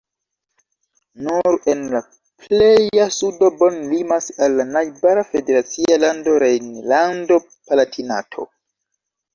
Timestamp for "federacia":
5.35-6.01